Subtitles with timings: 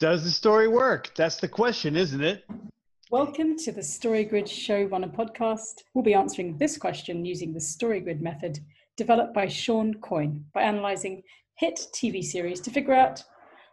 [0.00, 1.10] Does the story work?
[1.14, 2.46] That's the question, isn't it?
[3.10, 5.82] Welcome to the StoryGrid Showrunner podcast.
[5.92, 8.60] We'll be answering this question using the StoryGrid method
[8.96, 11.22] developed by Shawn Coyne by analysing
[11.56, 13.22] hit TV series to figure out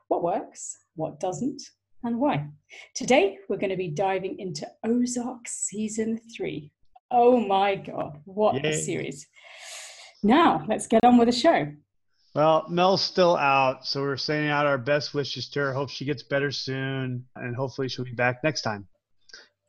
[0.10, 1.62] what works, what doesn't,
[2.04, 2.46] and why.
[2.94, 6.70] Today, we're going to be diving into Ozark Season 3.
[7.10, 8.72] Oh my God, what Yay.
[8.72, 9.26] a series!
[10.24, 11.72] Now, let's get on with the show.
[12.38, 15.74] Well, Mel's still out, so we're sending out our best wishes to her.
[15.74, 18.88] Hope she gets better soon, and hopefully she'll be back next time.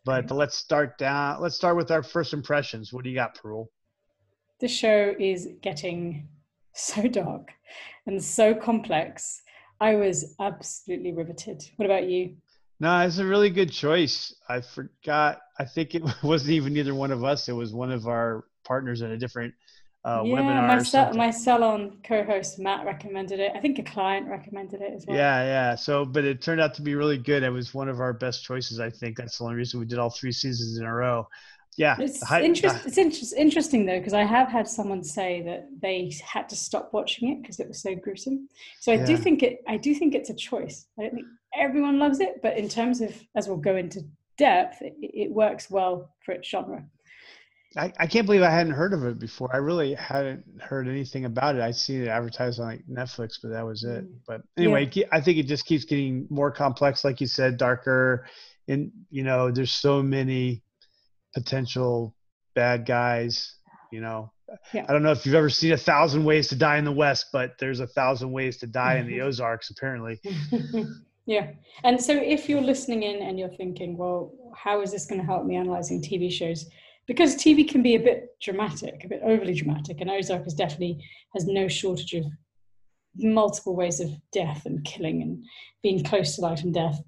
[0.05, 0.35] But mm-hmm.
[0.35, 1.41] let's start down.
[1.41, 2.93] Let's start with our first impressions.
[2.93, 3.69] What do you got, Parul?
[4.61, 6.29] This show is getting
[6.75, 7.53] so dark
[8.05, 9.41] and so complex.
[9.81, 11.65] I was absolutely riveted.
[11.77, 12.37] What about you?
[12.81, 14.35] No, it's a really good choice.
[14.47, 15.41] I forgot.
[15.59, 17.49] I think it wasn't even either one of us.
[17.49, 19.55] It was one of our partners in a different
[20.05, 20.83] uh, yeah.
[20.93, 23.53] My, my salon co-host Matt recommended it.
[23.55, 25.17] I think a client recommended it as well.
[25.17, 25.75] Yeah, yeah.
[25.75, 27.43] So, but it turned out to be really good.
[27.43, 28.81] It was one of our best choices.
[28.81, 31.29] I think that's the only reason we did all three seasons in a row.
[31.77, 35.69] Yeah, it's, high, interest, it's inter- interesting though because I have had someone say that
[35.81, 38.49] they had to stop watching it because it was so gruesome.
[38.81, 39.07] So I yeah.
[39.07, 39.63] do think it.
[39.69, 40.87] I do think it's a choice.
[40.99, 44.03] I don't think everyone loves it, but in terms of as we'll go into
[44.39, 46.85] depth, it, it works well for its genre.
[47.77, 49.51] I, I can't believe I hadn't heard of it before.
[49.53, 51.61] I really hadn't heard anything about it.
[51.61, 54.05] I'd seen it advertised on like Netflix, but that was it.
[54.05, 54.19] Mm.
[54.27, 55.07] But anyway, yeah.
[55.13, 58.27] I think it just keeps getting more complex, like you said, darker.
[58.69, 60.63] And you know, there's so many
[61.35, 62.15] potential
[62.55, 63.57] bad guys.
[63.93, 64.33] You know,
[64.73, 64.87] yeah.
[64.89, 67.27] I don't know if you've ever seen a thousand ways to die in the West,
[67.33, 70.21] but there's a thousand ways to die in the Ozarks, apparently.
[71.27, 71.51] yeah.
[71.85, 75.27] And so if you're listening in and you're thinking, well, how is this going to
[75.27, 76.67] help me analyzing TV shows?
[77.09, 81.03] Because TV can be a bit dramatic, a bit overly dramatic, and Ozark is definitely
[81.35, 82.27] has no shortage of
[83.17, 85.43] multiple ways of death and killing and
[85.83, 87.03] being close to life and death.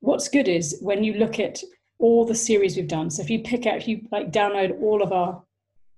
[0.00, 1.62] What's good is when you look at
[1.98, 3.10] all the series we've done.
[3.10, 5.42] So if you pick out, if you like download all of our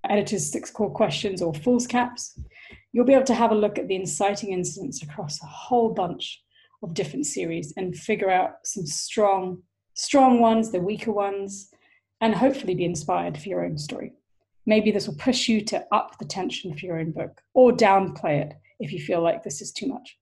[0.08, 2.39] editors six core questions or false foolscaps,
[2.92, 6.40] you'll be able to have a look at the inciting incidents across a whole bunch
[6.84, 9.61] of different series and figure out some strong,
[9.95, 11.70] strong ones, the weaker ones,
[12.20, 14.12] and hopefully be inspired for your own story.
[14.67, 18.42] Maybe this will push you to up the tension for your own book or downplay
[18.42, 20.18] it if you feel like this is too much.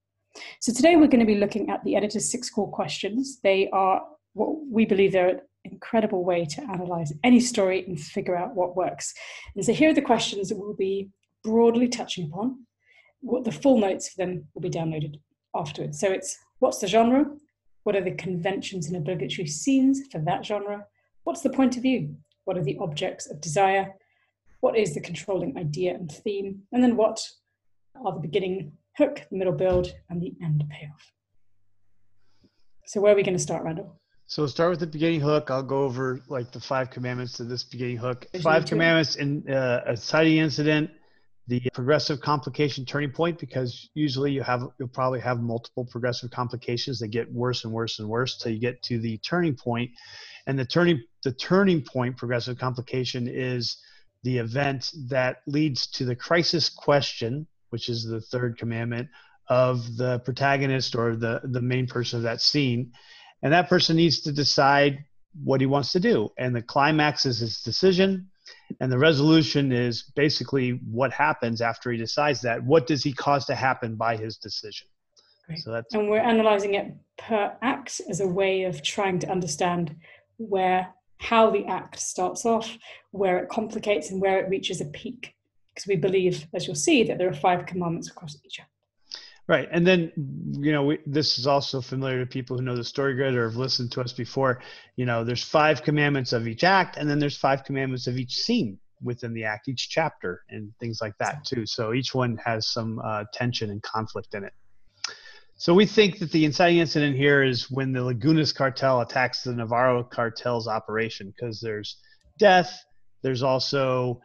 [0.61, 3.41] So today we're going to be looking at the editor's six core questions.
[3.43, 4.03] They are
[4.35, 8.77] what we believe they're an incredible way to analyze any story and figure out what
[8.77, 9.15] works.
[9.55, 11.11] And so here are the questions that we'll be
[11.43, 12.67] broadly touching upon.
[13.21, 15.17] What the full notes for them will be downloaded
[15.55, 15.99] afterwards.
[15.99, 17.25] So it's what's the genre?
[17.85, 20.85] What are the conventions and obligatory scenes for that genre?
[21.27, 22.15] What's the point of view?
[22.45, 23.93] What are the objects of desire?
[24.61, 26.63] What is the controlling idea and theme?
[26.71, 27.21] And then what
[27.97, 31.13] are the beginning hook, the middle build, and the end payoff?
[32.85, 34.01] So where are we going to start, Randall?
[34.27, 35.51] So start with the beginning hook.
[35.51, 38.29] I'll go over like the five commandments to this beginning hook.
[38.41, 40.91] Five commandments in uh, inciting incident,
[41.49, 46.99] the progressive complication turning point, because usually you have you'll probably have multiple progressive complications
[46.99, 49.91] that get worse and worse and worse till you get to the turning point.
[50.47, 53.79] And the turning the turning point progressive complication is
[54.25, 59.09] the event that leads to the crisis question which is the third commandment
[59.49, 62.93] of the protagonist or the the main person of that scene.
[63.43, 65.05] And that person needs to decide
[65.45, 66.31] what he wants to do.
[66.39, 68.31] And the climax is his decision
[68.81, 73.45] and the resolution is basically what happens after he decides that what does he cause
[73.47, 74.87] to happen by his decision
[75.47, 75.59] Great.
[75.59, 79.95] so that's and we're analyzing it per act as a way of trying to understand
[80.39, 82.77] where how the act starts off,
[83.11, 85.35] where it complicates, and where it reaches a peak.
[85.69, 88.71] Because we believe, as you'll see, that there are five commandments across each act.
[89.49, 89.69] Right.
[89.71, 90.11] And then,
[90.59, 93.49] you know, we, this is also familiar to people who know the story grid or
[93.49, 94.61] have listened to us before.
[94.97, 98.35] You know, there's five commandments of each act, and then there's five commandments of each
[98.35, 101.65] scene within the act, each chapter, and things like that, too.
[101.65, 104.53] So each one has some uh, tension and conflict in it.
[105.59, 109.55] So we think that the inciting incident here is when the Lagunas cartel attacks the
[109.55, 111.99] Navarro cartel's operation because there's
[112.37, 112.85] death.
[113.23, 114.21] There's also,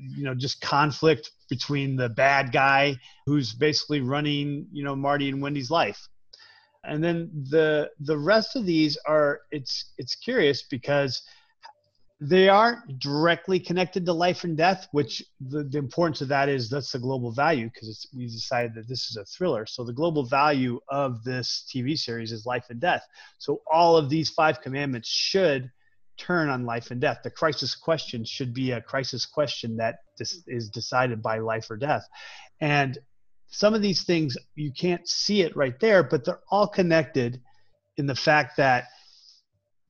[0.00, 2.96] you know, just conflict between the bad guy
[3.26, 6.08] who's basically running, you know, Marty and Wendy's life.
[6.84, 11.22] And then the the rest of these are it's it's curious because
[12.20, 16.68] they aren't directly connected to life and death which the, the importance of that is
[16.68, 20.24] that's the global value because we decided that this is a thriller so the global
[20.24, 23.06] value of this tv series is life and death
[23.38, 25.70] so all of these five commandments should
[26.18, 30.68] turn on life and death the crisis question should be a crisis question that is
[30.68, 32.06] decided by life or death
[32.60, 32.98] and
[33.50, 37.40] some of these things you can't see it right there, but they're all connected
[37.96, 38.84] in the fact that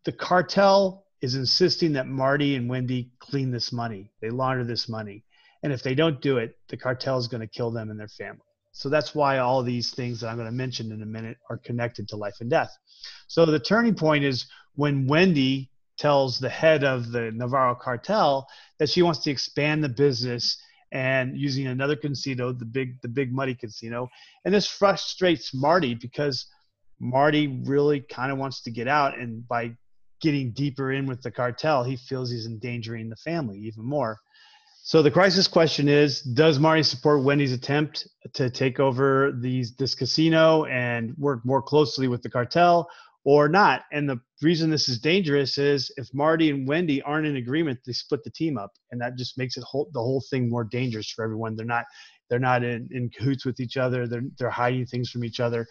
[0.05, 5.25] the cartel is insisting that Marty and Wendy clean this money, they launder this money.
[5.63, 8.09] And if they don't do it, the cartel is going to kill them and their
[8.09, 8.43] family.
[8.71, 11.57] So that's why all these things that I'm going to mention in a minute are
[11.59, 12.71] connected to life and death.
[13.27, 14.47] So the turning point is
[14.77, 18.49] when Wendy tells the head of the Navarro cartel
[18.79, 20.57] that she wants to expand the business
[20.93, 24.09] and using another casino, the big the big money casino.
[24.45, 26.47] And this frustrates Marty because
[26.99, 29.77] Marty really kind of wants to get out and by
[30.21, 34.19] getting deeper in with the cartel, he feels he's endangering the family even more.
[34.89, 39.95] So the crisis question is does Marty support Wendy's attempt to take over these this
[39.95, 42.89] casino and work more closely with the cartel
[43.23, 43.83] or not.
[43.93, 47.93] And the reason this is dangerous is if Marty and Wendy aren't in agreement, they
[47.93, 51.11] split the team up, and that just makes it whole, the whole thing more dangerous
[51.11, 51.55] for everyone.
[51.55, 51.85] They're not
[52.31, 54.07] they're not in, in cahoots with each other.
[54.07, 55.67] They're they're hiding things from each other.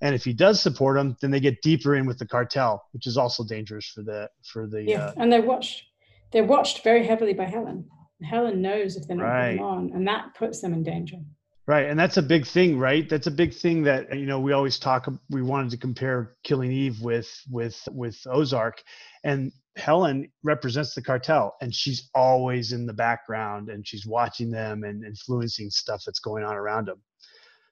[0.00, 3.06] And if he does support them, then they get deeper in with the cartel, which
[3.06, 4.82] is also dangerous for the for the.
[4.82, 5.84] Yeah, uh, and they're watched.
[6.32, 7.88] They're watched very heavily by Helen.
[8.22, 9.58] Helen knows if they're not right.
[9.58, 11.18] on, and that puts them in danger.
[11.66, 13.08] Right, and that's a big thing, right?
[13.08, 15.08] That's a big thing that you know we always talk.
[15.30, 18.82] We wanted to compare Killing Eve with with with Ozark,
[19.24, 24.84] and Helen represents the cartel, and she's always in the background, and she's watching them
[24.84, 27.02] and influencing stuff that's going on around them.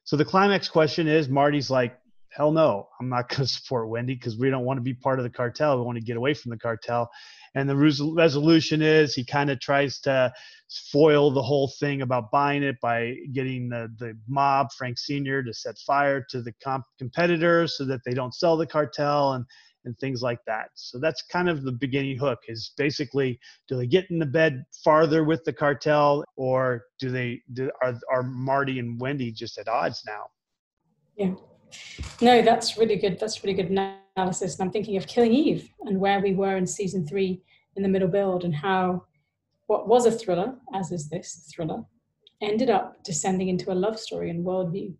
[0.03, 1.97] So the climax question is: Marty's like,
[2.31, 5.21] "Hell no, I'm not going to support Wendy because we don't want to be part
[5.21, 5.79] of the cartel.
[5.79, 7.11] We want to get away from the cartel."
[7.55, 10.33] And the resolution is he kind of tries to
[10.91, 15.55] foil the whole thing about buying it by getting the, the mob, Frank Sr., to
[15.55, 19.45] set fire to the comp- competitors so that they don't sell the cartel and,
[19.85, 20.71] and things like that.
[20.75, 24.65] So that's kind of the beginning hook is basically do they get in the bed
[24.83, 29.69] farther with the cartel or do they do, are, are Marty and Wendy just at
[29.69, 30.25] odds now?
[31.17, 31.35] Yeah.
[32.21, 33.21] No, that's really good.
[33.21, 33.71] That's really good
[34.17, 34.55] analysis.
[34.59, 37.43] And I'm thinking of Killing Eve and where we were in season three
[37.77, 39.05] in the middle build and how
[39.67, 41.85] what was a thriller, as is this thriller,
[42.41, 44.95] ended up descending into a love story and worldview.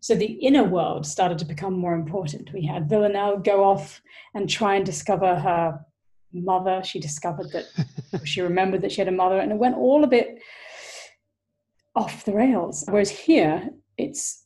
[0.00, 2.52] So the inner world started to become more important.
[2.52, 4.00] We had Villanelle go off
[4.34, 5.84] and try and discover her
[6.32, 6.82] mother.
[6.84, 10.08] She discovered that she remembered that she had a mother, and it went all a
[10.08, 10.40] bit
[11.96, 12.84] off the rails.
[12.88, 14.44] Whereas here, it's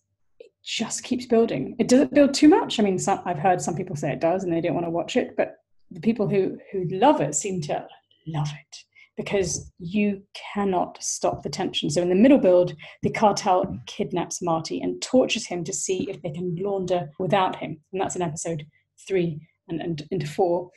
[0.64, 1.76] just keeps building.
[1.78, 2.78] It doesn't build too much.
[2.78, 4.90] I mean, some, I've heard some people say it does, and they don't want to
[4.90, 5.36] watch it.
[5.36, 5.56] But
[5.90, 7.86] the people who who love it seem to
[8.26, 8.76] love it
[9.16, 10.22] because you
[10.54, 11.90] cannot stop the tension.
[11.90, 16.22] So in the middle build, the cartel kidnaps Marty and tortures him to see if
[16.22, 18.64] they can launder without him, and that's in episode
[19.06, 20.70] three and, and into four.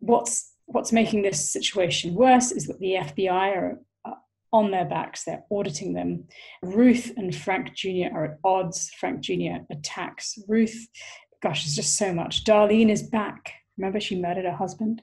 [0.00, 3.80] What's what's making this situation worse is that the FBI are
[4.52, 5.24] on their backs.
[5.24, 6.24] They're auditing them.
[6.62, 8.14] Ruth and Frank Jr.
[8.14, 8.90] are at odds.
[8.98, 9.62] Frank Jr.
[9.70, 10.88] attacks Ruth.
[11.42, 12.44] Gosh, there's just so much.
[12.44, 13.52] Darlene is back.
[13.76, 15.02] Remember, she murdered her husband.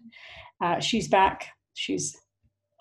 [0.62, 1.48] Uh, she's back.
[1.74, 2.16] She's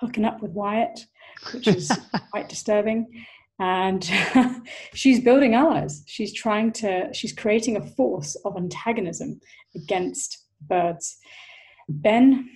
[0.01, 1.07] hooking up with Wyatt,
[1.53, 1.91] which is
[2.31, 3.25] quite disturbing.
[3.59, 4.09] And
[4.95, 6.03] she's building allies.
[6.07, 9.41] She's trying to, she's creating a force of antagonism
[9.75, 11.19] against Byrdes.
[11.89, 12.49] Ben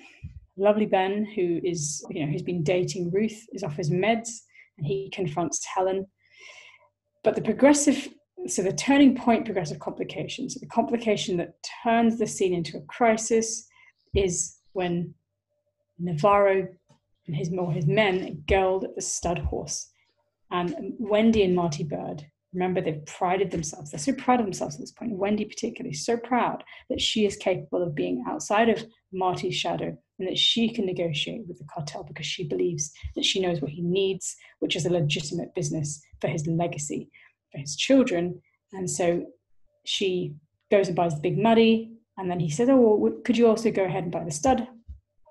[0.56, 4.30] lovely Ben, who is, you know, who's been dating Ruth, is off his meds
[4.78, 6.06] and he confronts Helen.
[7.24, 8.08] But the progressive,
[8.46, 12.82] so the turning point progressive complications, so the complication that turns the scene into a
[12.82, 13.66] crisis
[14.14, 15.14] is when
[15.98, 16.68] Navarro
[17.26, 19.90] and his more his men geld the stud horse.
[20.50, 22.24] And Wendy and Marty Byrde
[22.56, 23.90] Remember, they've prided themselves.
[23.90, 25.12] They're so proud of themselves at this point.
[25.12, 28.82] Wendy, particularly, so proud that she is capable of being outside of
[29.12, 33.40] Marty's shadow and that she can negotiate with the cartel because she believes that she
[33.40, 37.10] knows what he needs, which is a legitimate business for his legacy,
[37.52, 38.40] for his children.
[38.72, 39.26] And so
[39.84, 40.32] she
[40.70, 41.92] goes and buys the big muddy.
[42.16, 44.66] And then he says, Oh, well, could you also go ahead and buy the stud?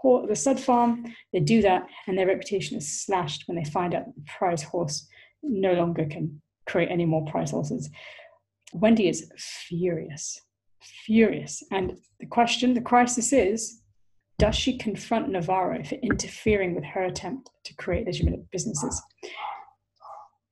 [0.03, 4.05] The stud farm, they do that, and their reputation is slashed when they find out
[4.05, 5.07] that the prize horse
[5.41, 7.89] no longer can create any more price losses.
[8.73, 10.41] Wendy is furious,
[10.81, 11.63] furious.
[11.71, 13.81] And the question, the crisis is
[14.37, 19.01] does she confront Navarro for interfering with her attempt to create legitimate businesses?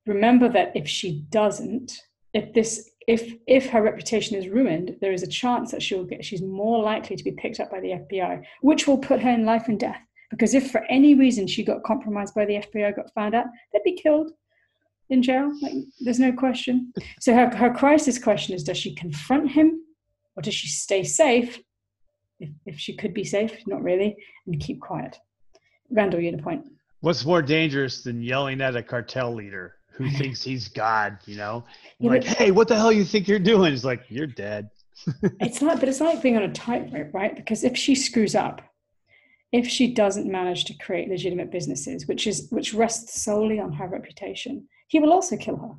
[0.06, 1.92] Remember that if she doesn't,
[2.32, 6.24] if this if if her reputation is ruined, there is a chance that she'll get
[6.24, 9.44] she's more likely to be picked up by the FBI, which will put her in
[9.44, 10.00] life and death.
[10.30, 13.82] Because if for any reason she got compromised by the FBI, got found out, they'd
[13.84, 14.32] be killed
[15.10, 15.52] in jail.
[15.60, 16.92] Like, there's no question.
[17.20, 19.80] So her, her crisis question is: Does she confront him,
[20.36, 21.60] or does she stay safe?
[22.40, 25.16] If, if she could be safe, not really, and keep quiet.
[25.90, 26.64] Randall, you had a point.
[27.00, 29.76] What's more dangerous than yelling at a cartel leader?
[29.94, 31.64] who thinks he's God, you know?
[31.98, 33.72] Yeah, like, hey, what the hell you think you're doing?
[33.72, 34.70] It's like, you're dead.
[35.40, 37.34] it's like, but it's like being on a tightrope, right?
[37.34, 38.62] Because if she screws up,
[39.52, 43.86] if she doesn't manage to create legitimate businesses, which is which rests solely on her
[43.86, 45.74] reputation, he will also kill her.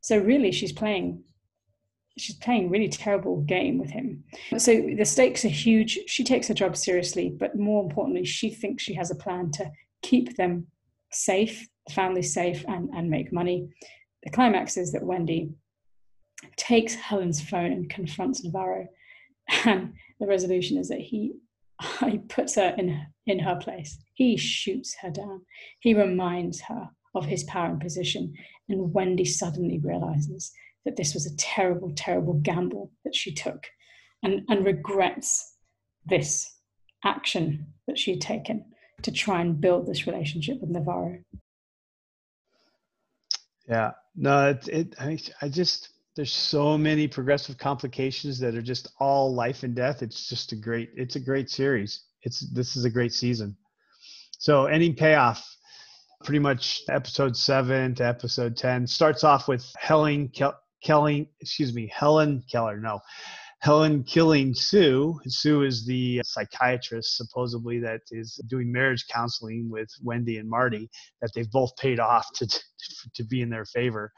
[0.00, 1.22] So really, she's playing
[2.16, 4.24] she's playing really terrible game with him.
[4.56, 5.98] So the stakes are huge.
[6.06, 9.70] She takes her job seriously, but more importantly, she thinks she has a plan to
[10.00, 10.66] keep them
[11.12, 13.68] safe, the family safe, and, and make money.
[14.22, 15.50] The climax is that Wendy
[16.56, 18.88] takes Helen's phone and confronts Navarro.
[19.66, 21.34] And the resolution is that he
[22.10, 23.98] he puts her in in her place.
[24.14, 25.42] He shoots her down.
[25.80, 28.34] He reminds her of his power and position.
[28.68, 30.52] And Wendy suddenly realizes
[30.84, 33.66] that this was a terrible, terrible gamble that she took
[34.22, 35.56] and, and regrets
[36.06, 36.50] this
[37.04, 38.64] action that she had taken
[39.02, 41.18] to try and build this relationship with Navarro.
[43.68, 48.88] Yeah, no, it, it I, I just, there's so many progressive complications that are just
[48.98, 50.02] all life and death.
[50.02, 52.04] It's just a great, it's a great series.
[52.22, 53.56] It's, this is a great season.
[54.38, 55.46] So any payoff,
[56.24, 60.30] pretty much episode seven to episode 10 starts off with Helen,
[60.82, 63.00] Kelly, excuse me, Helen Keller, no,
[63.60, 65.18] Helen killing Sue.
[65.26, 70.88] Sue is the psychiatrist, supposedly, that is doing marriage counseling with Wendy and Marty,
[71.20, 72.46] that they've both paid off to,
[73.14, 74.12] to be in their favor.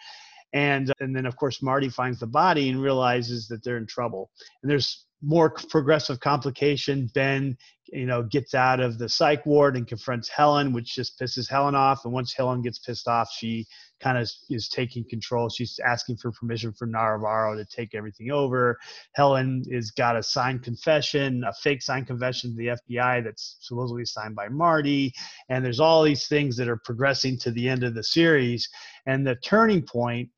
[0.52, 4.30] And, and then, of course, Marty finds the body and realizes that they're in trouble.
[4.62, 7.08] And there's more progressive complication.
[7.14, 7.56] Ben,
[7.92, 11.74] you know, gets out of the psych ward and confronts Helen, which just pisses Helen
[11.74, 12.04] off.
[12.04, 13.66] And once Helen gets pissed off, she
[14.00, 15.48] kind of is taking control.
[15.48, 18.78] She's asking for permission from Navarro to take everything over.
[19.14, 24.04] Helen is got a signed confession, a fake signed confession to the FBI that's supposedly
[24.04, 25.12] signed by Marty.
[25.48, 28.68] And there's all these things that are progressing to the end of the series.
[29.06, 30.30] And the turning point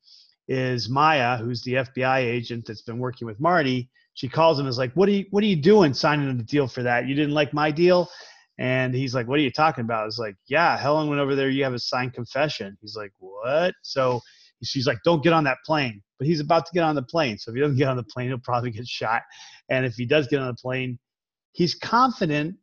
[0.47, 4.71] is Maya, who's the FBI agent that's been working with Marty she calls him and
[4.71, 7.07] is like, "What are you What are you doing signing a deal for that?
[7.07, 8.09] You didn't like my deal?"
[8.59, 11.49] And he's like, "What are you talking about?" It's like, "Yeah, Helen went over there.
[11.49, 14.21] You have a signed confession." He's like, "What?" So
[14.63, 17.37] she's like, "Don't get on that plane." But he's about to get on the plane.
[17.37, 19.23] So if he doesn't get on the plane, he'll probably get shot.
[19.69, 20.99] And if he does get on the plane,
[21.53, 22.55] he's confident.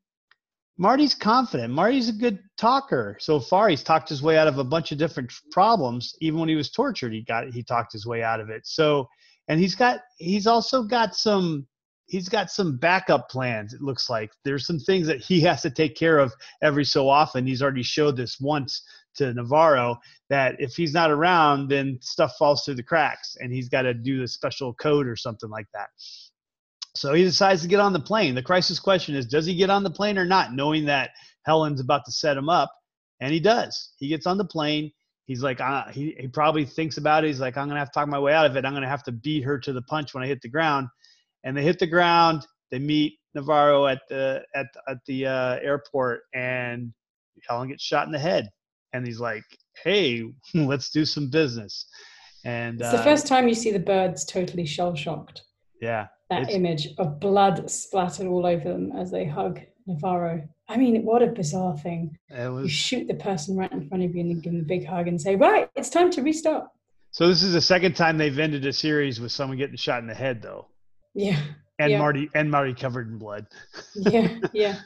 [0.78, 1.74] Marty's confident.
[1.74, 3.16] Marty's a good talker.
[3.20, 6.14] So far, he's talked his way out of a bunch of different problems.
[6.20, 8.66] Even when he was tortured, he got he talked his way out of it.
[8.66, 9.08] So
[9.50, 11.66] and he's got he's also got some
[12.06, 14.30] he's got some backup plans it looks like.
[14.44, 17.46] There's some things that he has to take care of every so often.
[17.46, 18.82] He's already showed this once
[19.16, 23.68] to navarro that if he's not around then stuff falls through the cracks and he's
[23.68, 25.88] got to do the special code or something like that.
[26.94, 28.36] So he decides to get on the plane.
[28.36, 31.10] The crisis question is does he get on the plane or not knowing that
[31.44, 32.72] helen's about to set him up?
[33.20, 33.90] And he does.
[33.98, 34.92] He gets on the plane
[35.30, 37.28] he's like, uh, he, he probably thinks about it.
[37.28, 38.64] He's like, I'm going to have to talk my way out of it.
[38.64, 40.88] I'm going to have to beat her to the punch when I hit the ground.
[41.44, 42.44] And they hit the ground.
[42.72, 46.92] They meet Navarro at the, at, at the uh, airport and
[47.48, 48.50] Helen gets shot in the head.
[48.92, 49.44] And he's like,
[49.84, 51.86] hey, let's do some business.
[52.44, 55.42] And it's the uh, first time you see the Byrdes totally shell shocked.
[55.80, 56.08] Yeah.
[56.28, 59.60] That image of blood splattered all over them as they hug
[59.90, 59.94] Mm.
[59.94, 60.48] Navarro.
[60.68, 62.16] I mean, what a bizarre thing.
[62.30, 64.86] Was, you shoot the person right in front of you and give them a big
[64.86, 66.66] hug and say, right, it's time to restart.
[67.12, 70.06] So this is the second time they've ended a series with someone getting shot in
[70.06, 70.68] the head, though.
[71.14, 71.40] Yeah.
[71.80, 71.98] And yeah.
[71.98, 73.46] Marty and Marty covered in blood.
[73.96, 74.80] yeah, yeah.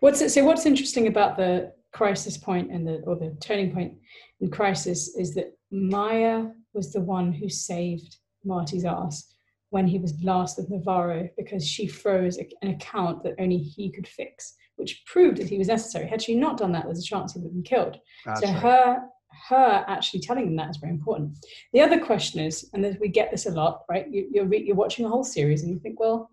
[0.00, 0.44] What's it, so?
[0.44, 3.94] What's interesting about the crisis point and the or the turning point
[4.40, 9.35] in crisis is that Maya was the one who saved Marty's ass
[9.76, 14.08] when he was last with Navarro because she froze an account that only he could
[14.08, 16.08] fix, which proved that he was necessary.
[16.08, 18.00] Had she not done that, there's a chance he would have been killed.
[18.24, 18.62] That's so right.
[18.62, 19.02] her
[19.50, 21.36] her actually telling them that is very important.
[21.74, 24.06] The other question is, and we get this a lot, right?
[24.10, 26.30] You, you're you're watching a whole series and you think, well,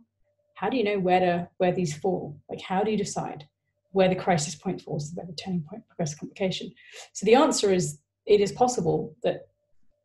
[0.55, 2.39] how do you know where to where these fall?
[2.49, 3.43] Like, how do you decide
[3.91, 6.71] where the crisis point falls, where the turning point, progressive complication?
[7.11, 9.47] So the answer is, it is possible that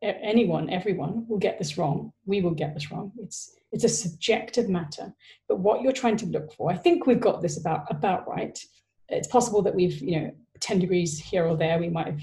[0.01, 2.13] anyone, everyone will get this wrong.
[2.25, 3.11] We will get this wrong.
[3.19, 5.13] It's it's a subjective matter.
[5.47, 8.57] But what you're trying to look for, I think we've got this about about right.
[9.09, 11.79] It's possible that we've you know ten degrees here or there.
[11.79, 12.21] We might have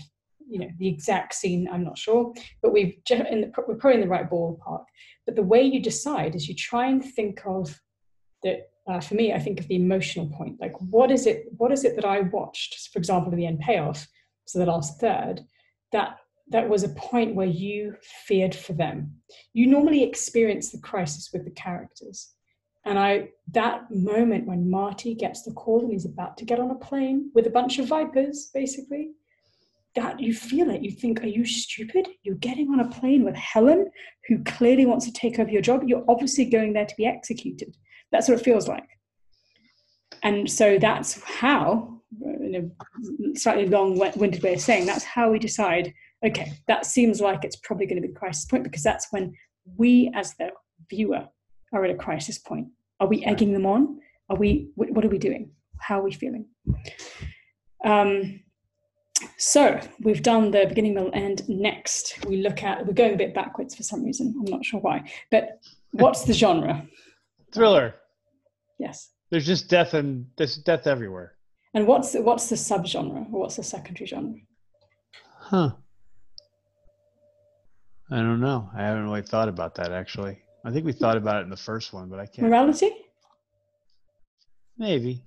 [0.48, 1.68] you know the exact scene.
[1.70, 4.84] I'm not sure, but we've in the, we're probably in the right ballpark.
[5.26, 7.80] But the way you decide is you try and think of
[8.42, 8.70] that.
[8.88, 10.60] Uh, for me, I think of the emotional point.
[10.60, 11.46] Like, what is it?
[11.56, 12.88] What is it that I watched?
[12.92, 14.06] For example, the end payoff,
[14.44, 15.40] so the last third,
[15.90, 16.18] that
[16.48, 19.16] that was a point where you feared for them.
[19.52, 22.32] You normally experience the crisis with the characters.
[22.84, 26.70] And I that moment when Marty gets the call and he's about to get on
[26.70, 29.10] a plane with a bunch of vipers, basically,
[29.96, 30.82] that you feel it.
[30.82, 32.06] You think, are you stupid?
[32.22, 33.90] You're getting on a plane with Helen,
[34.28, 35.82] who clearly wants to take over your job.
[35.84, 37.76] You're obviously going there to be executed.
[38.12, 38.88] That's what it feels like.
[40.22, 42.72] And so that's how, in
[43.34, 45.92] a slightly long winded way of saying, that's how we decide
[46.24, 49.34] okay, that seems like it's probably going to be the crisis point because that's when
[49.76, 50.50] we, as the
[50.90, 51.26] viewer,
[51.72, 52.68] are at a crisis point.
[53.00, 53.98] Are we egging them on?
[54.28, 55.50] Are we, what are we doing?
[55.80, 56.46] How are we feeling?
[57.84, 58.40] Um,
[59.38, 61.48] so we've done the beginning, middle, end.
[61.48, 64.34] Next, we look at we're going a bit backwards for some reason.
[64.38, 65.04] I'm not sure why.
[65.30, 65.60] But
[65.92, 66.86] what's the genre?
[67.52, 67.94] Thriller.
[68.78, 69.10] Yes.
[69.30, 71.32] There's just death and there's death everywhere.
[71.74, 74.34] And what's the, what's the subgenre or what's the secondary genre?
[75.38, 75.72] Huh.
[78.10, 78.70] I don't know.
[78.76, 80.38] I haven't really thought about that actually.
[80.64, 80.98] I think we hmm.
[80.98, 82.48] thought about it in the first one, but I can't.
[82.48, 82.90] Morality?
[84.78, 85.22] Maybe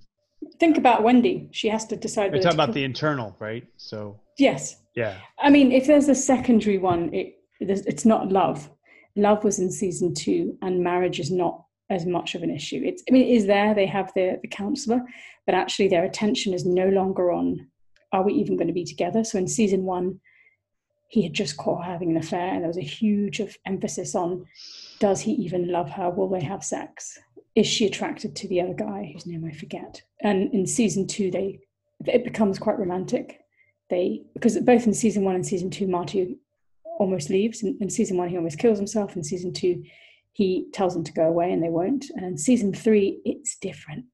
[0.58, 1.48] think about Wendy.
[1.52, 2.32] She has to decide.
[2.32, 3.66] We're talking about the internal, right?
[3.76, 5.18] So yes, yeah.
[5.38, 8.70] I mean, if there's a secondary one, it it's not love.
[9.16, 12.80] Love was in season two, and marriage is not as much of an issue.
[12.84, 13.74] It's I mean, it is there.
[13.74, 15.02] They have the the counselor,
[15.46, 17.68] but actually their attention is no longer on.
[18.12, 19.22] Are we even going to be together?
[19.22, 20.20] So in season one,
[21.10, 24.46] he had just caught her having an affair, and there was a huge emphasis on
[24.98, 26.10] does he even love her?
[26.10, 27.18] Will they have sex?
[27.54, 30.02] is she attracted to the other guy whose name I forget?
[30.20, 31.60] And in season two, they
[32.06, 33.40] it becomes quite romantic.
[33.88, 36.38] They because both in season one and season two, Marty
[36.98, 37.62] almost leaves.
[37.62, 39.16] In, in season one, he almost kills himself.
[39.16, 39.82] In season two,
[40.32, 42.06] he tells them to go away, and they won't.
[42.14, 44.06] And in season three, it's different.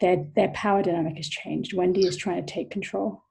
[0.00, 1.74] Their their power dynamic has changed.
[1.74, 3.23] Wendy is trying to take control.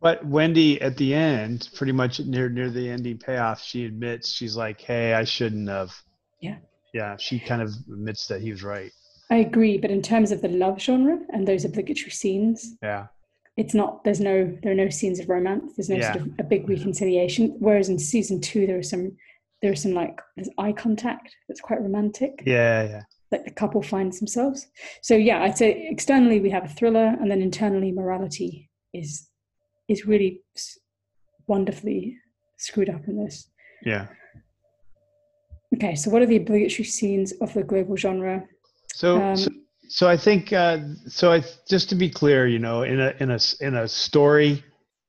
[0.00, 4.56] But Wendy, at the end, pretty much near near the ending payoff, she admits she's
[4.56, 5.92] like, "Hey, I shouldn't have."
[6.40, 6.56] Yeah
[6.92, 8.92] yeah, she kind of admits that he was right.
[9.30, 13.06] I agree, but in terms of the love genre and those obligatory scenes, yeah,
[13.56, 14.04] it's not.
[14.04, 15.72] There's no there are no scenes of romance.
[15.76, 16.12] There's no yeah.
[16.12, 17.56] sort of a big reconciliation.
[17.58, 19.16] Whereas in season two, there are some
[19.62, 22.42] there are some like there's eye contact that's quite romantic.
[22.44, 23.02] Yeah, yeah.
[23.30, 24.66] Like the couple finds themselves.
[25.00, 29.28] So yeah, I'd say externally we have a thriller, and then internally morality is
[29.92, 30.40] is really
[31.46, 32.16] wonderfully
[32.56, 33.48] screwed up in this.
[33.84, 34.06] Yeah.
[35.74, 38.44] Okay, so what are the obligatory scenes of the global genre?
[38.94, 39.50] So, um, so,
[39.88, 41.32] so, I think uh, so.
[41.32, 44.62] I just to be clear, you know, in a in a in a story,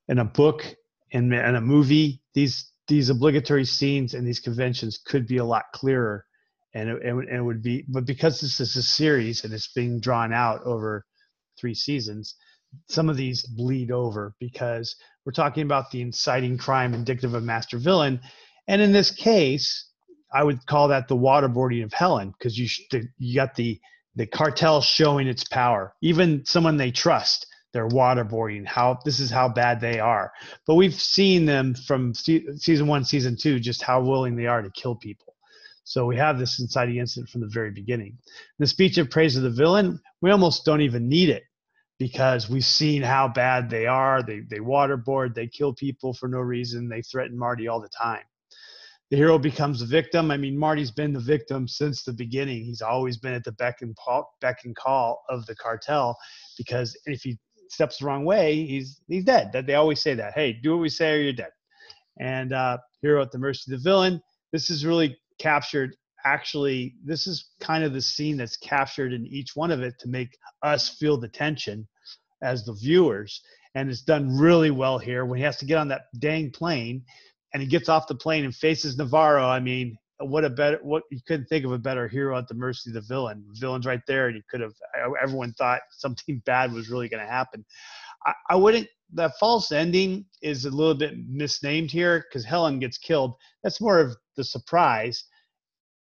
[0.08, 0.64] in a book,
[1.12, 5.66] in, in a movie, these these obligatory scenes and these conventions could be a lot
[5.74, 6.26] clearer,
[6.74, 7.86] and it, and it would be.
[7.90, 11.06] But because this is a series and it's being drawn out over
[11.60, 12.36] three seasons,
[12.90, 17.78] some of these bleed over because we're talking about the inciting crime indicative of master
[17.78, 18.20] villain,
[18.68, 19.90] and in this case
[20.34, 22.68] I would call that the waterboarding of Helen because you
[23.20, 23.80] you got the
[24.16, 25.94] the cartel showing its power.
[26.02, 28.66] Even someone they trust, they're waterboarding.
[28.66, 30.32] How this is how bad they are.
[30.66, 34.72] But we've seen them from season one, season two, just how willing they are to
[34.72, 35.36] kill people.
[35.84, 38.18] So we have this inciting incident from the very beginning.
[38.58, 41.44] The speech of praise of the villain, we almost don't even need it
[42.00, 44.24] because we've seen how bad they are.
[44.24, 48.24] They they waterboard, they kill people for no reason, they threaten Marty all the time
[49.14, 50.32] the hero becomes a victim.
[50.32, 52.64] I mean, Marty's been the victim since the beginning.
[52.64, 53.96] He's always been at the beck and,
[54.42, 56.18] beck and call of the cartel
[56.58, 57.38] because if he
[57.70, 59.52] steps the wrong way, he's he's dead.
[59.54, 60.34] That they always say that.
[60.34, 61.52] Hey, do what we say or you're dead.
[62.20, 64.20] And uh, hero at the mercy of the villain.
[64.52, 65.96] This is really captured.
[66.26, 70.08] Actually, this is kind of the scene that's captured in each one of it to
[70.08, 71.88] make us feel the tension
[72.42, 73.42] as the viewers.
[73.76, 77.04] And it's done really well here when he has to get on that dang plane
[77.54, 79.46] and he gets off the plane and faces Navarro.
[79.46, 82.54] I mean, what a better what you couldn't think of a better hero at the
[82.54, 83.44] mercy of the villain.
[83.54, 84.74] The villain's right there, and you could have.
[85.22, 87.66] Everyone thought something bad was really going to happen.
[88.26, 88.88] I, I wouldn't.
[89.16, 93.36] That false ending is a little bit misnamed here because Helen gets killed.
[93.64, 95.24] That's more of the surprise.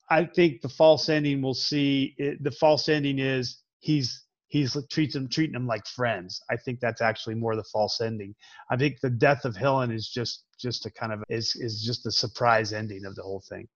[0.09, 2.15] I think the false ending we'll see.
[2.17, 6.41] It, the false ending is he's he's treats them treating them like friends.
[6.49, 8.33] I think that's actually more the false ending.
[8.71, 12.03] I think the death of Helen is just just a kind of is is just
[12.03, 13.67] the surprise ending of the whole thing.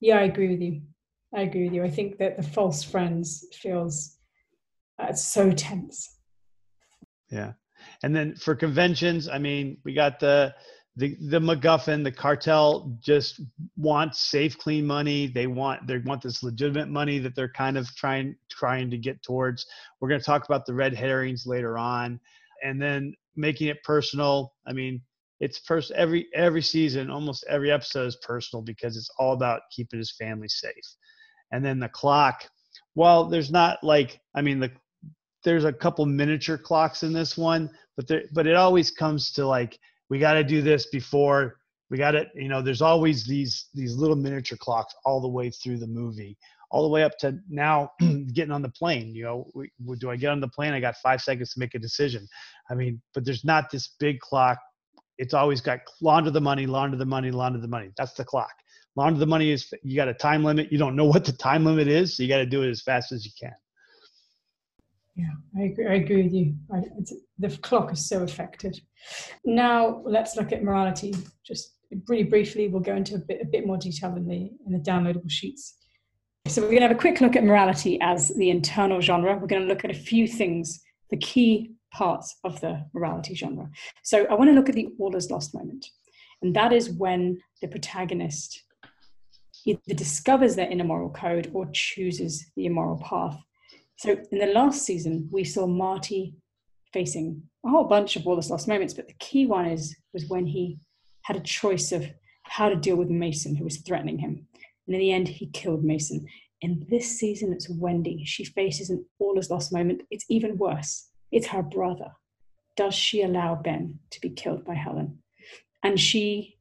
[0.00, 0.82] Yeah, I agree with you.
[1.34, 1.84] I agree with you.
[1.84, 4.18] I think that the false friends feels
[4.98, 6.18] uh, so tense.
[7.30, 7.52] Yeah,
[8.02, 10.54] and then for conventions, I mean, we got the
[10.96, 13.40] the the MacGuffin, the cartel just
[13.76, 15.26] wants safe, clean money.
[15.26, 19.22] They want they want this legitimate money that they're kind of trying trying to get
[19.22, 19.66] towards.
[20.00, 22.18] We're going to talk about the red herrings later on,
[22.64, 24.54] and then making it personal.
[24.66, 25.02] I mean,
[25.40, 29.98] it's first every every season, almost every episode is personal because it's all about keeping
[29.98, 30.96] his family safe.
[31.52, 32.44] And then the clock.
[32.94, 34.70] Well, there's not like I mean the
[35.44, 39.46] there's a couple miniature clocks in this one, but there, but it always comes to
[39.46, 41.56] like we got to do this before
[41.90, 42.28] we got it.
[42.34, 46.36] You know, there's always these these little miniature clocks all the way through the movie,
[46.70, 47.90] all the way up to now
[48.32, 49.14] getting on the plane.
[49.14, 50.72] You know, we, do I get on the plane?
[50.72, 52.26] I got five seconds to make a decision.
[52.70, 54.58] I mean, but there's not this big clock.
[55.18, 57.90] It's always got launder the money, launder the money, launder the money.
[57.96, 58.52] That's the clock.
[58.96, 60.72] Launder the money is you got a time limit.
[60.72, 62.82] You don't know what the time limit is, so you got to do it as
[62.82, 63.54] fast as you can.
[65.16, 66.54] Yeah, I agree, I agree with you.
[66.70, 66.82] I,
[67.38, 68.74] the clock is so effective.
[69.44, 71.14] Now let's look at morality.
[71.44, 71.74] Just
[72.06, 74.78] really briefly, we'll go into a bit, a bit more detail in the in the
[74.78, 75.78] downloadable sheets.
[76.48, 79.36] So we're going to have a quick look at morality as the internal genre.
[79.36, 83.70] We're going to look at a few things, the key parts of the morality genre.
[84.04, 85.86] So I want to look at the all is lost moment,
[86.42, 88.62] and that is when the protagonist
[89.64, 93.36] either discovers their inner moral code or chooses the immoral path
[93.96, 96.34] so in the last season, we saw Marty
[96.92, 100.28] facing a whole bunch of all those lost moments, but the key one is was
[100.28, 100.78] when he
[101.22, 102.06] had a choice of
[102.44, 104.46] how to deal with Mason, who was threatening him.
[104.86, 106.24] And in the end, he killed Mason.
[106.60, 108.24] In this season, it's Wendy.
[108.24, 110.02] She faces an all is lost moment.
[110.10, 111.08] It's even worse.
[111.32, 112.12] It's her brother.
[112.76, 115.18] Does she allow Ben to be killed by Helen?
[115.82, 116.55] And she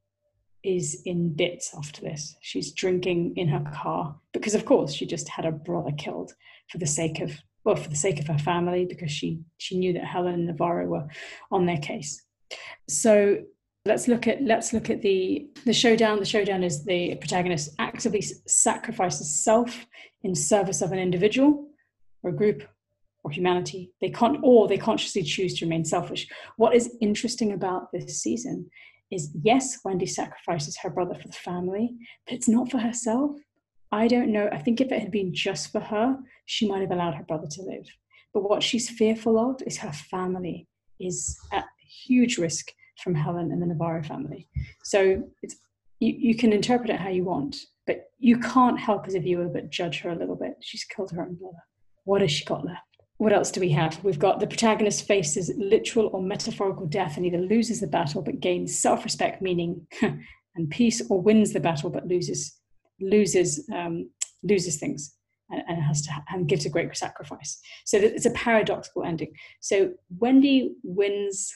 [0.66, 2.36] is in bits after this.
[2.42, 6.34] She's drinking in her car because, of course, she just had her brother killed
[6.70, 7.32] for the sake of
[7.64, 10.86] well, for the sake of her family, because she she knew that Helen and Navarro
[10.86, 11.08] were
[11.52, 12.24] on their case.
[12.88, 13.40] So
[13.86, 16.20] let's look at let's look at the the showdown.
[16.20, 19.88] The showdown is the protagonist actively sacrifices self
[20.24, 21.68] in service of an individual
[22.24, 22.64] or a group
[23.24, 23.92] or humanity.
[24.02, 26.28] They can't or they consciously choose to remain selfish.
[26.58, 28.70] What is interesting about this season
[29.12, 33.32] is yes, Wendy sacrifices her brother for the family, but it's not for herself.
[33.92, 34.50] I don't know.
[34.52, 37.48] I think if it had been just for her, she might have allowed her brother
[37.48, 37.86] to live.
[38.34, 40.68] But what she's fearful of is her family
[41.00, 41.66] is at
[42.06, 44.48] huge risk from Helen and the Navarro family.
[44.84, 45.56] So it's,
[46.00, 47.56] you, you can interpret it how you want,
[47.88, 50.56] but you can't help as a viewer but judge her a little bit.
[50.62, 51.64] She's killed her own brother.
[52.04, 52.82] What has she got left?
[53.18, 54.04] What else do we have?
[54.04, 58.42] We've got the protagonist faces literal or metaphorical death and either loses the battle but
[58.42, 62.60] gains self respect, meaning and peace, or wins the battle but loses
[63.00, 64.10] loses um,
[64.44, 65.16] loses things
[65.50, 67.60] and, and, has to and gives a great sacrifice.
[67.86, 69.34] So it's a paradoxical ending.
[69.62, 71.54] So Wendy wins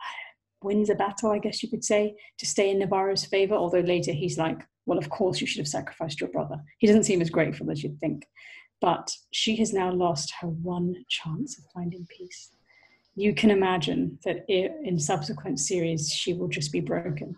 [0.62, 3.56] wins a battle, I guess you could say, to stay in Navarro's favor.
[3.56, 7.04] Although later he's like, "Well, of course you should have sacrificed your brother." He doesn't
[7.04, 8.26] seem as grateful as you'd think.
[8.80, 12.50] But she has now lost her one chance of finding peace.
[13.16, 17.36] You can imagine that in subsequent series she will just be broken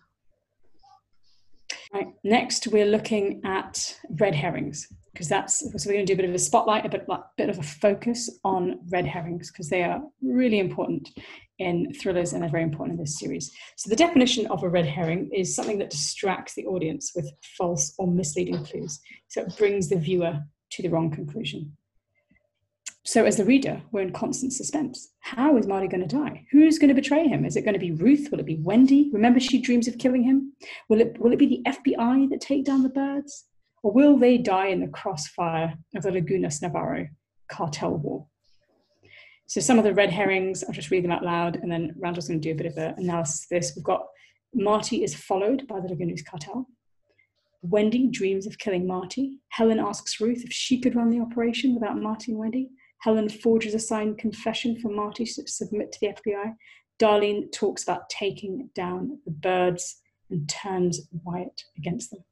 [1.92, 2.09] Right.
[2.25, 6.29] Next, we're looking at red herrings because that's so we're going to do a bit
[6.29, 9.83] of a spotlight, a bit, a bit of a focus on red herrings because they
[9.83, 11.09] are really important
[11.59, 13.51] in thrillers and they're very important in this series.
[13.77, 17.94] So the definition of a red herring is something that distracts the audience with false
[17.99, 19.01] or misleading clues.
[19.29, 20.40] So it brings the viewer
[20.77, 21.77] to the wrong conclusion.
[23.05, 25.12] So, as the reader, we're in constant suspense.
[25.21, 26.45] How is Marty going to die?
[26.51, 27.45] Who's going to betray him?
[27.45, 28.29] Is it going to be Ruth?
[28.31, 29.11] Will it be Wendy?
[29.12, 30.53] Remember, she dreams of killing him.
[30.89, 33.45] Will it, will it be the FBI that take down the Byrdes?
[33.85, 37.07] Or will they die in the crossfire of the Lagunas Navarro
[37.49, 38.27] cartel war?
[39.47, 42.27] So, some of the red herrings, I'll just read them out loud, and then Randall's
[42.27, 43.73] going to do a bit of an analysis of this.
[43.77, 44.05] We've got
[44.53, 46.67] Marty is followed by the Lagunas cartel.
[47.62, 49.38] Wendy dreams of killing Marty.
[49.49, 52.71] Helen asks Ruth if she could run the operation without Marty and Wendy.
[53.01, 56.55] Helen forges a signed confession for Marty to submit to the FBI.
[56.99, 62.25] Darlene talks about taking down the Byrdes and turns Wyatt against them.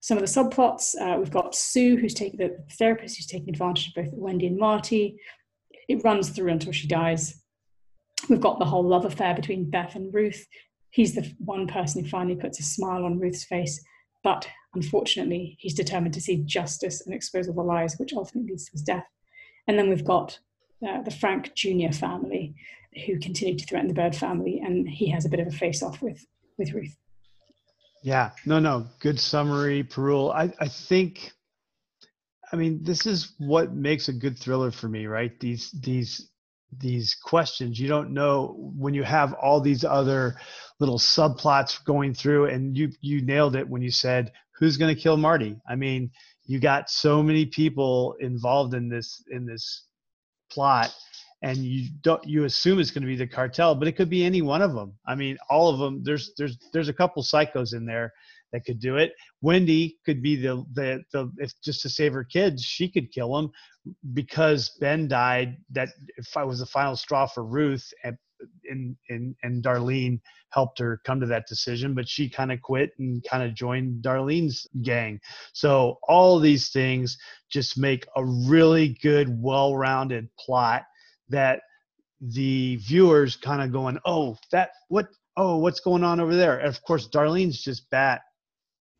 [0.00, 3.88] Some of the subplots uh, we've got Sue, who's taking the therapist, who's taking advantage
[3.88, 5.18] of both Wendy and Marty.
[5.88, 7.42] It runs through until she dies.
[8.28, 10.46] We've got the whole love affair between Ben and Ruth.
[10.90, 13.82] He's the one person who finally puts a smile on Ruth's face,
[14.22, 18.66] but unfortunately, he's determined to see justice and expose all the lies, which ultimately leads
[18.66, 19.06] to his death.
[19.66, 20.38] And then we've got
[20.86, 21.92] uh, the Frank Jr.
[21.92, 22.54] family
[23.06, 25.82] who continue to threaten the Byrde family, and he has a bit of a face
[25.82, 26.26] off with,
[26.58, 26.96] with Ruth.
[28.02, 30.34] Yeah, no, no, good summary, Parul.
[30.34, 31.32] I, I think,
[32.52, 35.38] I mean, this is what makes a good thriller for me, right?
[35.38, 36.30] These, these,
[36.78, 37.78] these questions.
[37.78, 40.36] You don't know when you have all these other
[40.78, 45.00] little subplots going through and you you nailed it when you said who's going to
[45.00, 45.56] kill marty?
[45.68, 46.10] I mean
[46.46, 49.84] you got so many people involved in this in this
[50.50, 50.92] plot
[51.42, 54.24] and you don't you assume it's going to be the cartel but it could be
[54.24, 57.72] any one of them i mean all of them there's there's there's a couple psychos
[57.72, 58.12] in there
[58.52, 59.12] that could do it.
[59.40, 63.36] Wendy could be the the, the if just to save her kids, she could kill
[63.38, 63.50] him
[64.12, 65.56] because Ben died.
[65.70, 68.16] That if I was the final straw for Ruth and
[68.68, 72.90] and and, and Darlene helped her come to that decision, but she kind of quit
[72.98, 75.20] and kind of joined Darlene's gang.
[75.52, 77.16] So all these things
[77.50, 80.82] just make a really good, well-rounded plot
[81.28, 81.60] that
[82.20, 86.58] the viewers kind of going, oh, that what oh, what's going on over there?
[86.58, 88.20] And of course, Darlene's just bat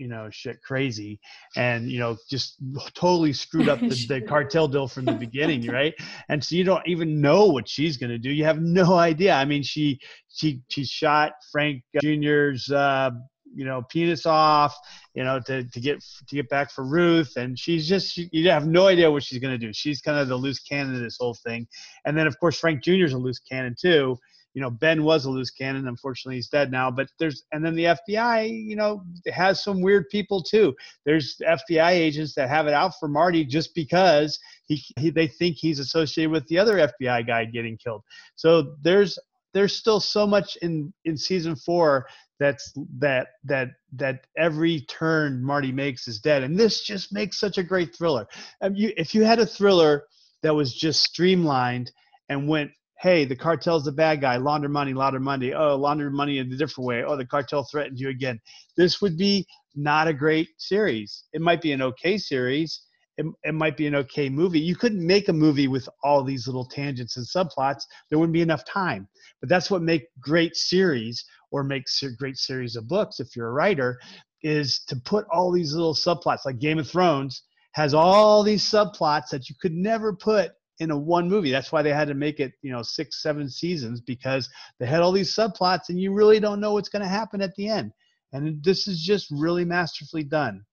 [0.00, 1.20] you know shit crazy
[1.56, 2.56] and you know just
[2.94, 5.94] totally screwed up the, the, cartel deal from the beginning right?
[6.28, 8.30] And so you don't even know what she's going to do.
[8.30, 9.34] You have no idea.
[9.34, 13.10] I mean she she she shot frank junior's uh
[13.52, 14.76] you know penis off
[15.14, 18.48] you know to, to get to get back for ruth and she's just she, you
[18.48, 19.72] have no idea what she's going to do.
[19.72, 21.66] She's kind of the loose cannon of this whole thing.
[22.06, 24.16] And then of course frank junior's a loose cannon too
[24.54, 27.74] you know ben was a loose cannon unfortunately he's dead now but there's and then
[27.74, 30.74] the fbi you know has some weird people too.
[31.04, 35.56] There's fbi agents that have it out for marty just because he, he they think
[35.56, 38.02] he's associated with the other fbi guy getting killed.
[38.36, 39.18] So there's
[39.52, 42.06] there's still so much in in season four
[42.38, 47.58] that's that that that every turn marty makes is dead and this just makes such
[47.58, 48.26] a great thriller.
[48.60, 50.04] Um, you, if you had a thriller
[50.42, 51.92] that was just streamlined
[52.28, 56.38] and went hey, the cartel's the bad guy, launder money, launder money, oh, launder money
[56.38, 58.38] in a different way, oh, the cartel threatened you again.
[58.76, 61.24] This would be not a great series.
[61.32, 62.82] It might be an okay series.
[63.16, 64.60] It, it might be an okay movie.
[64.60, 67.82] You couldn't make a movie with all these little tangents and subplots.
[68.08, 69.08] There wouldn't be enough time.
[69.40, 73.52] But that's what make great series or makes great series of books if you're a
[73.52, 73.98] writer
[74.42, 79.28] is to put all these little subplots like Game of Thrones has all these subplots
[79.30, 81.52] that you could never put in a one movie.
[81.52, 85.00] That's why they had to make it, you know, six, seven seasons because they had
[85.02, 87.92] all these subplots and you really don't know what's going to happen at the end.
[88.32, 90.64] And this is just really masterfully done.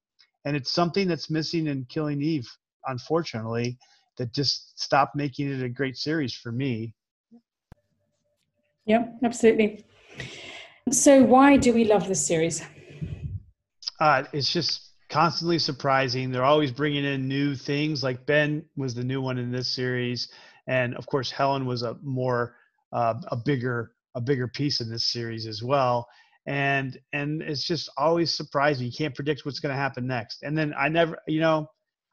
[0.46, 2.50] And it's something that's missing in Killing Eve,
[2.88, 3.78] unfortunately,
[4.18, 6.94] that just stopped making it a great series for me.
[8.86, 9.86] Yeah, absolutely.
[10.92, 12.64] So, why do we love this series?
[14.00, 14.87] Uh, it's just
[15.18, 16.30] constantly surprising.
[16.30, 18.04] They're always bringing in new things.
[18.04, 20.30] Like Ben was the new one in this series,
[20.68, 22.56] and of course Helen was a more
[22.94, 26.08] uh, a bigger a bigger piece in this series as well.
[26.46, 28.86] And and it's just always surprising.
[28.86, 30.44] You can't predict what's going to happen next.
[30.44, 31.66] And then I never, you know,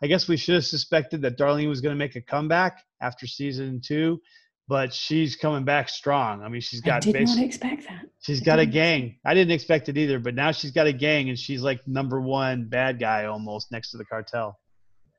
[0.02, 3.26] I guess we should have suspected that Darlene was going to make a comeback after
[3.26, 4.18] season two
[4.68, 6.42] but she's coming back strong.
[6.42, 7.06] I mean, she's got.
[7.06, 8.06] I did not expect that.
[8.20, 9.16] She's got a gang.
[9.24, 12.20] I didn't expect it either, but now she's got a gang, and she's like number
[12.20, 14.58] one bad guy almost next to the cartel.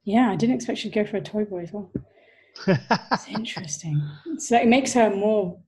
[0.04, 1.92] Yeah, I didn't expect she'd go for a toy boy as well.
[2.68, 4.02] it's interesting.
[4.38, 5.60] So it makes her more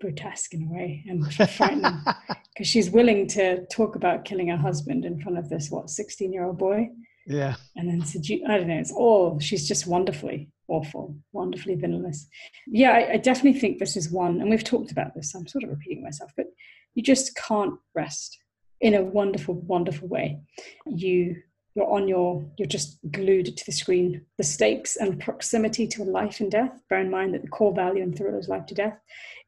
[0.00, 1.98] grotesque in a way and frightening
[2.52, 6.32] because she's willing to talk about killing her husband in front of this what 16
[6.32, 6.88] year old boy
[7.26, 12.26] yeah and then seduce i don't know it's all she's just wonderfully awful, wonderfully villainous.
[12.66, 15.34] Yeah, I, I, definitely think this is one, and we've talked about this.
[15.34, 16.46] I'm sort of repeating myself, but
[16.94, 18.38] you just can't rest
[18.80, 20.40] in a wonderful, wonderful way.
[20.86, 21.36] You
[21.74, 24.22] you're on your you're just glued to the screen.
[24.38, 26.80] The stakes and proximity to life and death.
[26.88, 28.98] Bear in mind that the core value in thrillers, life to death,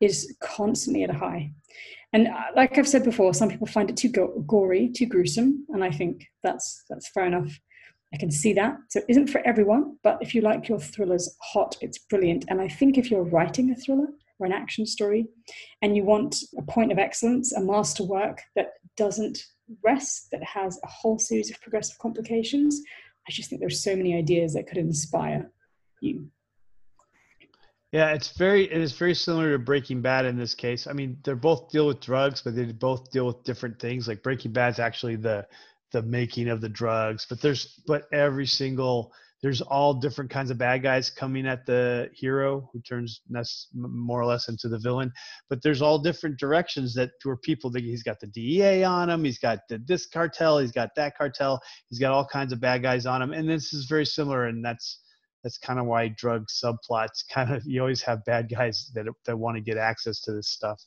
[0.00, 1.52] is constantly at a high.
[2.12, 5.66] And uh, like I've said before, some people find it too go- gory, too gruesome,
[5.70, 7.58] and I think that's that's fair enough.
[8.12, 8.76] I can see that.
[8.88, 12.46] So it isn't for everyone, but if you like your thrillers hot, it's brilliant.
[12.48, 15.26] And I think if you're writing a thriller or an action story
[15.82, 19.38] and you want a point of excellence, a masterwork that doesn't
[19.84, 22.80] rest, that has a whole series of progressive complications,
[23.28, 25.50] I just think there's so many ideas that could inspire
[26.00, 26.30] you.
[27.92, 30.86] Yeah, it's very it is very similar to Breaking Bad in this case.
[30.86, 34.06] I mean, they're both deal with drugs, but they both deal with different things.
[34.06, 35.46] Like Breaking Bad's actually the
[35.92, 40.58] the making of the drugs but there's but every single there's all different kinds of
[40.58, 43.20] bad guys coming at the hero who turns
[43.72, 45.12] more or less into the villain.
[45.48, 49.24] But there's all different directions that where people think he's got the dea on him
[49.24, 52.82] he's got the, this cartel he's got that cartel he's got all kinds of bad
[52.82, 53.32] guys on him.
[53.32, 55.00] And this is very similar and that's
[55.44, 59.38] that's kind of why drug subplots kind of you always have bad guys that that
[59.38, 60.82] want to get access to this stuff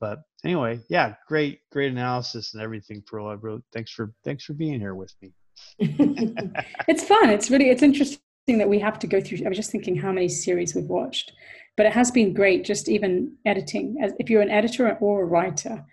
[0.00, 3.32] but anyway, yeah, great, great analysis and everything, Parul.
[3.32, 5.32] I wrote, thanks for thanks for being here with me.
[5.78, 7.30] it's fun.
[7.30, 9.38] It's really it's interesting that we have to go through.
[9.44, 11.32] I was just thinking how many series we've watched,
[11.76, 12.64] but it has been great.
[12.64, 15.84] Just even editing, as if you're an editor or a writer,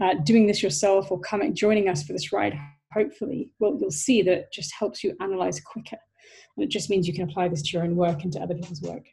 [0.00, 2.58] uh, doing this yourself or coming joining us for this ride.
[2.92, 5.98] Hopefully, well, you'll see that it just helps you analyze quicker,
[6.56, 8.54] and it just means you can apply this to your own work and to other
[8.54, 9.06] people's work.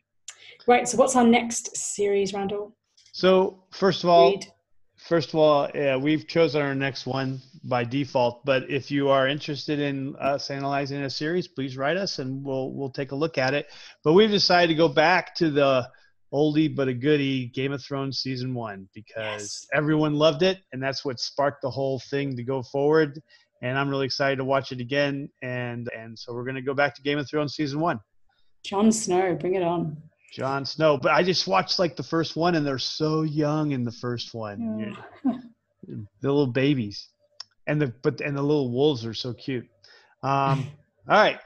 [0.68, 0.88] Right.
[0.88, 2.76] So, what's our next series, Randall?
[3.16, 4.46] So first of all, Read.
[4.98, 8.44] first of all, yeah, we've chosen our next one by default.
[8.44, 12.74] But if you are interested in us analyzing a series, please write us and we'll
[12.74, 13.68] we'll take a look at it.
[14.04, 15.88] But we've decided to go back to the
[16.34, 19.14] oldie but a goodie Game of Thrones season one because
[19.64, 19.68] yes.
[19.74, 23.22] everyone loved it, and that's what sparked the whole thing to go forward.
[23.62, 25.30] And I'm really excited to watch it again.
[25.42, 28.02] And and so we're gonna go back to Game of Thrones season one.
[28.66, 29.96] Jon Snow, bring it on.
[30.36, 30.98] Jon Snow.
[30.98, 34.34] But I just watched like the first one, and they're so young in the first
[34.34, 34.96] one.
[35.24, 35.34] Yeah.
[35.88, 37.08] the little babies,
[37.66, 39.68] and the but and the little wolves are so cute.
[40.22, 40.68] Um,
[41.10, 41.40] all right,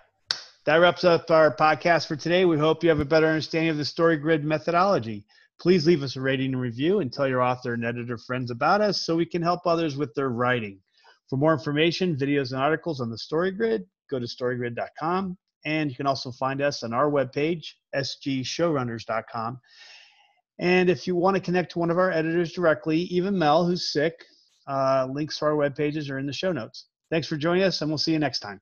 [0.66, 2.46] that wraps up our podcast for today.
[2.46, 5.24] We hope you have a better understanding of the story grid methodology.
[5.62, 8.82] Please leave us a rating and review, and tell your author and editor friends about
[8.82, 10.80] us so we can help others with their writing.
[11.30, 15.38] For more information, videos, and articles on the story grid, go to storygrid.com.
[15.66, 19.60] And you can also find us on our webpage, sgshowrunners.com.
[20.60, 23.92] And if you want to connect to one of our editors directly, even Mel, who's
[23.92, 24.26] sick,
[24.68, 26.88] uh, links to our web pages are in the show notes.
[27.10, 28.58] Thanks for joining us, and we'll see you next time.